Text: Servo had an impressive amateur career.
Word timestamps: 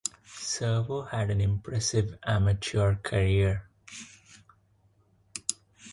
Servo 0.35 1.03
had 1.03 1.29
an 1.29 1.39
impressive 1.39 2.17
amateur 2.23 2.95
career. 2.95 3.69